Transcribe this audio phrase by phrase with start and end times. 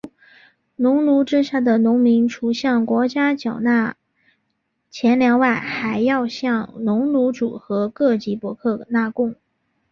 [0.77, 3.95] 农奴制下的农民除向国家缴纳
[4.89, 9.35] 钱粮外还要向农奴主和各级伯克纳贡。